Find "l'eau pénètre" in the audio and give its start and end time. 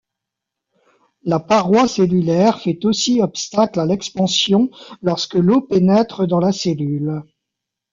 5.35-6.25